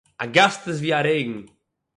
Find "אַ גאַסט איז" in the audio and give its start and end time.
0.23-0.77